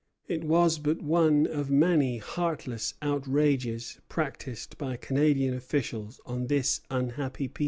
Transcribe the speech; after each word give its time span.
It 0.27 0.43
was 0.43 0.79
but 0.79 1.03
one 1.03 1.45
of 1.45 1.69
many 1.69 2.17
heartless 2.17 2.95
outrages 3.03 3.99
practised 4.09 4.75
by 4.79 4.97
Canadian 4.97 5.53
officials 5.53 6.19
on 6.25 6.47
this 6.47 6.81
unhappy 6.89 7.47
people. 7.47 7.59